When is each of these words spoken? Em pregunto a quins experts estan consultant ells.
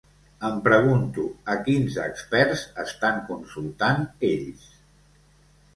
Em 0.47 0.55
pregunto 0.67 1.25
a 1.53 1.57
quins 1.67 1.97
experts 2.07 2.65
estan 2.85 3.21
consultant 3.29 4.05
ells. 4.33 4.67